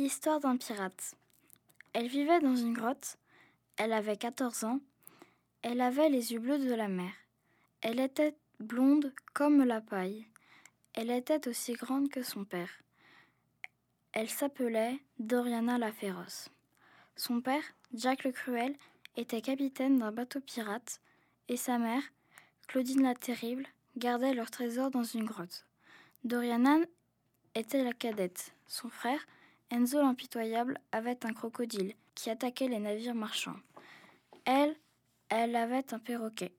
Histoire 0.00 0.38
d'un 0.38 0.56
pirate. 0.56 1.16
Elle 1.92 2.06
vivait 2.06 2.38
dans 2.38 2.54
une 2.54 2.72
grotte. 2.72 3.18
Elle 3.76 3.92
avait 3.92 4.16
14 4.16 4.62
ans. 4.62 4.78
Elle 5.62 5.80
avait 5.80 6.08
les 6.08 6.32
yeux 6.32 6.38
bleus 6.38 6.60
de 6.60 6.72
la 6.72 6.86
mer. 6.86 7.10
Elle 7.80 7.98
était 7.98 8.36
blonde 8.60 9.12
comme 9.34 9.64
la 9.64 9.80
paille. 9.80 10.24
Elle 10.94 11.10
était 11.10 11.48
aussi 11.48 11.72
grande 11.72 12.10
que 12.10 12.22
son 12.22 12.44
père. 12.44 12.70
Elle 14.12 14.30
s'appelait 14.30 15.00
Doriana 15.18 15.78
la 15.78 15.90
Féroce. 15.90 16.48
Son 17.16 17.40
père, 17.40 17.64
Jack 17.92 18.22
le 18.22 18.30
Cruel, 18.30 18.76
était 19.16 19.42
capitaine 19.42 19.98
d'un 19.98 20.12
bateau 20.12 20.38
pirate 20.38 21.00
et 21.48 21.56
sa 21.56 21.76
mère, 21.76 22.04
Claudine 22.68 23.02
la 23.02 23.16
Terrible, 23.16 23.66
gardait 23.96 24.32
leur 24.32 24.52
trésor 24.52 24.92
dans 24.92 25.02
une 25.02 25.24
grotte. 25.24 25.66
Doriana 26.22 26.76
était 27.56 27.82
la 27.82 27.92
cadette. 27.92 28.54
Son 28.68 28.90
frère, 28.90 29.26
Enzo 29.70 30.00
l'impitoyable, 30.00 30.80
avait 30.92 31.26
un 31.26 31.32
crocodile 31.32 31.94
qui 32.14 32.30
attaquait 32.30 32.68
les 32.68 32.78
navires 32.78 33.14
marchands. 33.14 33.60
Elle, 34.44 34.74
elle 35.28 35.54
avait 35.56 35.92
un 35.92 35.98
perroquet, 35.98 36.54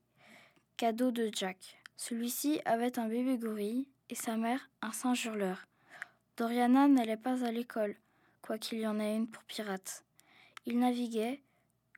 cadeau 0.77 1.11
de 1.11 1.29
Jack. 1.33 1.81
Celui-ci 1.97 2.61
avait 2.65 2.99
un 2.99 3.07
bébé 3.07 3.37
gorille 3.37 3.87
et 4.09 4.15
sa 4.15 4.37
mère 4.37 4.69
un 4.81 4.91
singe 4.91 5.25
hurleur. 5.25 5.67
Doriana 6.37 6.87
n'allait 6.87 7.17
pas 7.17 7.43
à 7.43 7.51
l'école, 7.51 7.95
quoiqu'il 8.41 8.79
y 8.79 8.87
en 8.87 8.99
ait 8.99 9.15
une 9.15 9.27
pour 9.27 9.43
pirates. 9.43 10.05
Ils 10.65 10.77
naviguaient, 10.77 11.41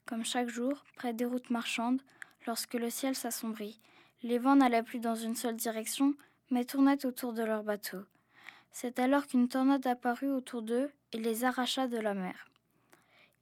comme 0.05 0.23
chaque 0.23 0.49
jour, 0.49 0.83
près 0.95 1.13
des 1.13 1.25
routes 1.25 1.49
marchandes, 1.49 2.01
lorsque 2.47 2.73
le 2.73 2.89
ciel 2.89 3.15
s'assombrit. 3.15 3.81
Les 4.23 4.39
vents 4.39 4.55
n'allaient 4.55 4.81
plus 4.81 4.99
dans 4.99 5.15
une 5.15 5.35
seule 5.35 5.57
direction, 5.57 6.15
mais 6.49 6.63
tournaient 6.65 7.05
autour 7.05 7.33
de 7.33 7.43
leur 7.43 7.63
bateau. 7.63 7.99
C'est 8.71 8.99
alors 8.99 9.27
qu'une 9.27 9.47
tornade 9.47 9.85
apparut 9.85 10.29
autour 10.29 10.61
d'eux 10.61 10.89
et 11.11 11.17
les 11.17 11.43
arracha 11.43 11.87
de 11.87 11.97
la 11.97 12.13
mer. 12.13 12.47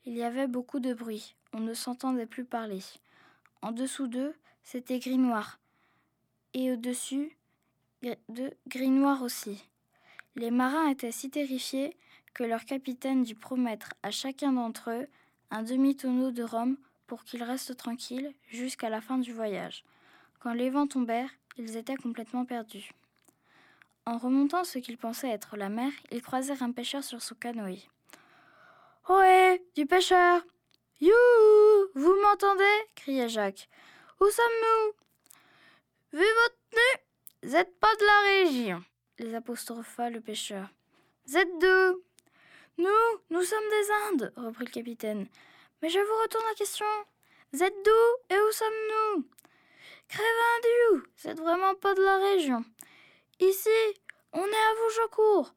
Il 0.06 0.18
y 0.18 0.24
avait 0.24 0.48
beaucoup 0.48 0.80
de 0.80 0.94
bruit, 0.94 1.36
on 1.54 1.60
ne 1.60 1.74
s'entendait 1.74 2.26
plus 2.26 2.46
parler. 2.46 2.82
En 3.62 3.72
dessous 3.72 4.08
d'eux, 4.08 4.34
c'était 4.64 5.00
gris 5.00 5.18
noir, 5.18 5.60
et 6.54 6.72
au-dessus, 6.72 7.38
de 8.02 8.54
gris 8.68 8.90
noir 8.90 9.22
aussi. 9.22 9.64
Les 10.36 10.52
marins 10.52 10.88
étaient 10.88 11.12
si 11.12 11.30
terrifiés 11.30 11.98
que 12.34 12.44
leur 12.44 12.66
capitaine 12.66 13.24
dut 13.24 13.36
promettre 13.36 13.94
à 14.04 14.12
chacun 14.12 14.54
d'entre 14.54 14.92
eux 14.92 15.08
un 15.52 15.64
demi-tonneau 15.64 16.32
de 16.32 16.44
rhum 16.44 16.78
pour 17.08 17.24
qu'ils 17.24 17.44
restent 17.44 17.76
tranquilles 17.76 18.34
jusqu'à 18.48 18.90
la 18.90 19.02
fin 19.02 19.18
du 19.18 19.34
voyage. 19.34 19.84
Quand 20.40 20.54
les 20.54 20.70
vents 20.70 20.88
tombèrent, 20.88 21.32
ils 21.58 21.76
étaient 21.76 21.96
complètement 21.96 22.46
perdus. 22.46 22.92
En 24.10 24.18
remontant 24.18 24.64
ce 24.64 24.80
qu'ils 24.80 24.98
pensaient 24.98 25.30
être 25.30 25.56
la 25.56 25.70
mer, 25.70 25.92
ils 26.10 26.24
croisèrent 26.24 26.64
un 26.64 26.72
pêcheur 26.72 27.04
sur 27.04 27.22
son 27.22 27.36
canoë. 27.36 27.88
Ohé, 29.08 29.64
du 29.76 29.86
pêcheur 29.86 30.42
Youhou 31.00 31.90
Vous 31.94 32.16
m'entendez? 32.20 32.64
criait 32.96 33.30
Jacques. 33.30 33.70
Où 34.20 34.26
sommes-nous? 34.26 34.94
Vu 36.20 36.26
votre 36.26 36.56
tenue, 36.72 37.04
vous 37.44 37.52
n'êtes 37.52 37.80
pas 37.80 37.96
de 37.98 38.04
la 38.04 38.20
région, 38.22 38.84
les 39.20 39.36
apostropha 39.36 40.10
le 40.10 40.22
pêcheur. 40.22 40.68
Vous 41.28 41.38
êtes 41.38 41.60
d'où 41.60 42.02
Nous, 42.80 43.20
nous 43.30 43.44
sommes 43.44 43.60
des 43.70 43.92
Indes, 44.08 44.34
reprit 44.38 44.66
le 44.66 44.72
capitaine. 44.72 45.28
Mais 45.84 45.90
je 45.90 46.00
vous 46.00 46.22
retourne 46.24 46.46
la 46.50 46.56
question. 46.56 46.88
Vous 47.54 47.62
êtes 47.62 47.76
d'où 47.86 48.36
et 48.36 48.40
où 48.40 48.52
sommes-nous 48.54 49.28
Crévin 50.08 50.60
du, 50.64 51.00
vous 51.00 51.28
n'êtes 51.28 51.40
vraiment 51.40 51.76
pas 51.76 51.94
de 51.94 52.02
la 52.02 52.18
région. 52.18 52.66
Ici, 53.40 53.70
on 54.34 54.46
est 54.46 54.66
à 54.70 54.74
Vougecourt. 54.84 55.54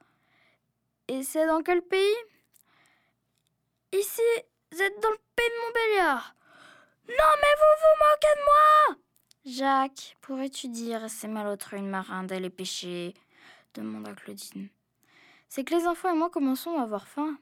Et 1.09 1.23
c'est 1.25 1.47
dans 1.47 1.63
quel 1.63 1.83
pays? 1.83 2.17
Ici, 3.93 4.23
vous 4.71 4.81
êtes 4.81 5.01
dans 5.01 5.11
le 5.11 5.19
pays 5.35 5.49
de 5.49 5.67
Montbéliard. 5.67 6.35
Non, 7.09 7.15
mais 7.41 7.55
vous 7.59 7.81
vous 7.81 8.05
moquez 8.05 8.35
de 8.39 8.45
moi 8.45 8.97
Jacques, 9.45 10.17
pourrais-tu 10.21 10.69
dire 10.69 11.03
à 11.03 11.09
ces 11.09 11.27
malautres 11.27 11.75
une 11.75 11.91
marin 11.91 12.23
d'aller 12.23 12.51
pêcher 12.51 13.15
demanda 13.75 14.15
Claudine. 14.15 14.69
C'est 15.49 15.65
que 15.65 15.75
les 15.75 15.87
enfants 15.87 16.15
et 16.15 16.17
moi 16.17 16.31
commençons 16.31 16.79
à 16.79 16.83
avoir 16.83 17.09
faim. 17.09 17.37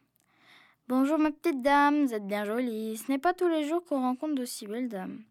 Bonjour 0.88 1.18
ma 1.18 1.30
petite 1.30 1.60
dame, 1.60 2.06
vous 2.06 2.14
êtes 2.14 2.26
bien 2.26 2.46
jolie. 2.46 2.96
Ce 2.96 3.12
n'est 3.12 3.18
pas 3.18 3.34
tous 3.34 3.48
les 3.48 3.68
jours 3.68 3.84
qu'on 3.84 4.00
rencontre 4.00 4.34
d'aussi 4.34 4.66
belles 4.66 4.88
dames. 4.88 5.22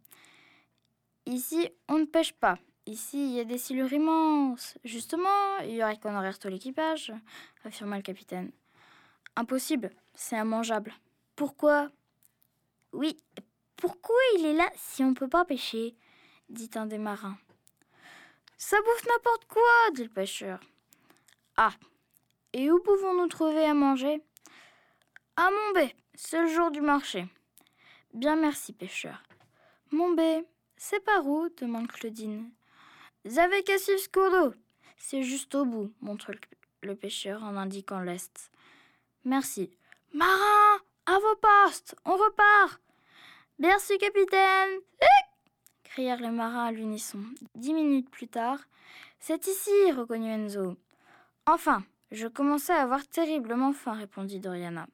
Ici, 1.26 1.70
on 1.88 1.98
ne 1.98 2.06
pêche 2.06 2.34
pas. 2.34 2.60
Ici, 2.86 3.18
il 3.18 3.36
y 3.36 3.40
a 3.40 3.44
des 3.44 3.58
silures 3.58 3.94
immenses. 3.94 4.78
Justement, 4.84 5.58
il 5.64 5.76
y 5.76 5.84
aurait 5.84 6.00
qu'on 6.00 6.18
aurait 6.18 6.34
tout 6.34 6.48
l'équipage, 6.48 7.14
affirma 7.64 7.98
le 7.98 8.02
capitaine. 8.02 8.52
Impossible, 9.36 9.92
c'est 10.16 10.38
immangeable. 10.38 10.94
Pourquoi? 11.36 11.90
Oui, 12.92 13.18
pourquoi 13.78 14.16
il 14.38 14.46
est 14.46 14.54
là 14.54 14.70
si 14.76 15.04
on 15.04 15.10
ne 15.10 15.16
peut 15.16 15.30
pas 15.30 15.46
pêcher? 15.46 15.96
dit 16.50 16.70
un 16.76 16.88
des 16.88 16.98
marins. 16.98 17.38
Ça 18.58 18.78
bouffe 18.82 19.06
n'importe 19.06 19.46
quoi, 19.46 19.92
dit 19.94 20.04
le 20.04 20.10
pêcheur. 20.10 20.60
Ah, 21.56 21.74
et 22.54 22.72
où 22.72 22.80
pouvons-nous 22.80 23.28
trouver 23.28 23.66
à 23.66 23.74
manger? 23.74 24.22
À 25.36 25.50
Montbé, 25.52 25.96
c'est 26.16 26.42
le 26.42 26.48
jour 26.48 26.72
du 26.72 26.82
marché. 26.82 27.28
Bien 28.14 28.36
merci, 28.36 28.74
pêcheur. 28.74 29.24
Montbé, 29.92 30.44
c'est 30.76 31.04
par 31.04 31.26
où 31.26 31.48
demande 31.50 31.88
Claudine. 31.88 32.52
D'eau. 33.26 34.54
C'est 34.98 35.24
juste 35.24 35.54
au 35.56 35.66
bout, 35.66 35.92
montre 36.02 36.32
le 36.82 36.96
pêcheur 36.96 37.44
en 37.44 37.58
indiquant 37.58 38.00
l'est. 38.00 38.52
Merci. 39.26 39.70
Marin, 40.14 40.80
à 41.06 41.20
vos 41.20 41.36
postes, 41.36 41.96
on 42.06 42.14
repart. 42.16 42.82
Merci, 43.60 43.98
capitaine. 43.98 44.80
crièrent 45.84 46.22
les 46.22 46.30
marins 46.30 46.66
à 46.66 46.72
l'unisson. 46.72 47.20
Dix 47.56 47.74
minutes 47.74 48.10
plus 48.10 48.28
tard, 48.28 48.60
c'est 49.20 49.48
ici, 49.48 49.92
reconnut 49.92 50.32
Enzo. 50.32 50.78
Enfin, 51.46 51.84
je 52.12 52.28
commençais 52.28 52.74
à 52.74 52.84
avoir 52.84 53.06
terriblement 53.08 53.74
faim, 53.74 53.94
répondit 53.94 54.40
Doriana. 54.40 54.88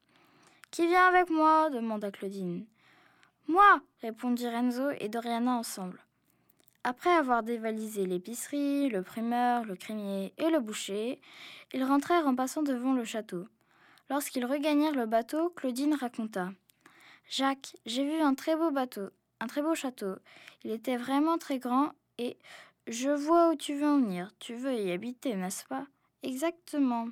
Qui 0.71 0.87
vient 0.87 1.07
avec 1.07 1.29
moi? 1.29 1.69
demanda 1.69 2.11
Claudine. 2.11 2.65
Moi, 3.47 3.81
répondirent 4.01 4.55
Enzo 4.55 4.89
et 4.99 5.09
Doriana 5.09 5.51
ensemble. 5.51 5.99
Après 6.87 7.09
avoir 7.09 7.41
dévalisé 7.41 8.05
l'épicerie, 8.05 8.89
le 8.89 9.01
primeur, 9.01 9.65
le 9.65 9.75
crémier 9.75 10.35
et 10.37 10.51
le 10.51 10.59
boucher, 10.59 11.19
ils 11.73 11.83
rentrèrent 11.83 12.27
en 12.27 12.35
passant 12.35 12.61
devant 12.61 12.93
le 12.93 13.03
château. 13.03 13.47
Lorsqu'ils 14.11 14.45
regagnèrent 14.45 14.93
le 14.93 15.07
bateau, 15.07 15.49
Claudine 15.49 15.95
raconta. 15.95 16.51
Jacques, 17.27 17.75
j'ai 17.87 18.05
vu 18.05 18.21
un 18.21 18.35
très 18.35 18.55
beau 18.55 18.69
bateau, 18.69 19.09
un 19.39 19.47
très 19.47 19.63
beau 19.63 19.73
château. 19.73 20.13
Il 20.63 20.69
était 20.69 20.95
vraiment 20.95 21.39
très 21.39 21.57
grand 21.57 21.93
et 22.19 22.37
je 22.85 23.09
vois 23.09 23.49
où 23.49 23.55
tu 23.55 23.73
veux 23.73 23.87
en 23.87 23.97
venir. 23.99 24.29
Tu 24.37 24.53
veux 24.53 24.75
y 24.75 24.91
habiter, 24.91 25.33
n'est-ce 25.33 25.65
pas 25.65 25.87
Exactement. 26.21 27.07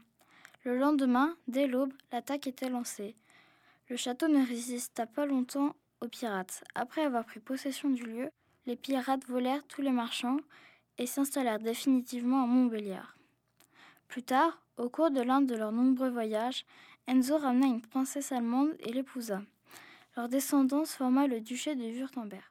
Le 0.65 0.77
lendemain, 0.77 1.35
dès 1.47 1.65
l'aube, 1.65 1.93
l'attaque 2.11 2.45
était 2.45 2.69
lancée. 2.69 3.15
Le 3.89 3.97
château 3.97 4.27
ne 4.27 4.45
résista 4.45 5.07
pas 5.07 5.25
longtemps 5.25 5.75
aux 5.99 6.09
pirates. 6.09 6.63
Après 6.75 7.01
avoir 7.01 7.25
pris 7.25 7.39
possession 7.39 7.89
du 7.89 8.03
lieu, 8.03 8.29
les 8.65 8.75
pirates 8.75 9.25
volèrent 9.25 9.65
tous 9.67 9.81
les 9.81 9.91
marchands 9.91 10.37
et 10.97 11.05
s'installèrent 11.05 11.59
définitivement 11.59 12.43
à 12.43 12.47
Montbéliard. 12.47 13.15
Plus 14.07 14.23
tard, 14.23 14.61
au 14.77 14.89
cours 14.89 15.11
de 15.11 15.21
l'un 15.21 15.41
de 15.41 15.55
leurs 15.55 15.71
nombreux 15.71 16.09
voyages, 16.09 16.65
Enzo 17.07 17.37
ramena 17.37 17.67
une 17.67 17.81
princesse 17.81 18.31
allemande 18.31 18.75
et 18.79 18.93
l'épousa. 18.93 19.41
Leur 20.15 20.29
descendance 20.29 20.93
forma 20.93 21.27
le 21.27 21.41
duché 21.41 21.75
de 21.75 21.83
Wurtemberg. 21.83 22.43